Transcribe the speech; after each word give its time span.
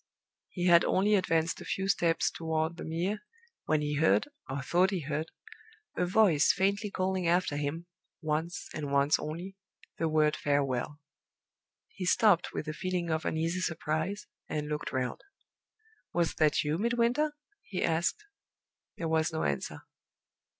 He 0.49 0.65
had 0.65 0.83
only 0.83 1.13
advanced 1.13 1.61
a 1.61 1.65
few 1.65 1.87
steps 1.87 2.31
toward 2.31 2.77
the 2.77 2.83
Mere, 2.83 3.19
when 3.65 3.81
he 3.81 3.97
heard, 3.97 4.27
or 4.49 4.63
thought 4.63 4.89
he 4.89 5.01
heard, 5.01 5.29
a 5.95 6.07
voice 6.07 6.51
faintly 6.51 6.89
calling 6.89 7.27
after 7.27 7.55
him, 7.55 7.85
once 8.19 8.67
and 8.73 8.91
once 8.91 9.19
only, 9.19 9.57
the 9.99 10.09
word 10.09 10.35
Farewell. 10.35 10.99
He 11.87 12.05
stopped, 12.05 12.51
with 12.51 12.67
a 12.67 12.73
feeling 12.73 13.11
of 13.11 13.25
uneasy 13.25 13.59
surprise, 13.61 14.25
and 14.49 14.67
looked 14.69 14.91
round. 14.91 15.21
"Was 16.15 16.33
that 16.33 16.63
you, 16.63 16.79
Midwinter?" 16.79 17.35
he 17.61 17.83
asked. 17.83 18.25
There 18.97 19.07
was 19.07 19.31
no 19.31 19.43
answer. 19.43 19.83